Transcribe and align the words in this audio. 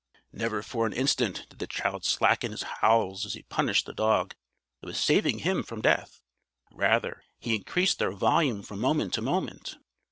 Never 0.33 0.63
for 0.63 0.87
an 0.87 0.93
instant 0.93 1.45
did 1.49 1.59
the 1.59 1.67
child 1.67 2.05
slacken 2.05 2.49
his 2.49 2.63
howls 2.63 3.23
as 3.23 3.35
he 3.35 3.43
punished 3.43 3.85
the 3.85 3.93
dog 3.93 4.33
that 4.79 4.87
was 4.87 4.99
saving 4.99 5.37
him 5.37 5.61
from 5.61 5.79
death. 5.83 6.23
Rather, 6.71 7.21
he 7.37 7.53
increased 7.53 7.99
their 7.99 8.09
volume 8.11 8.63
from 8.63 8.79
moment 8.79 9.13
to 9.13 9.21
moment. 9.21 9.77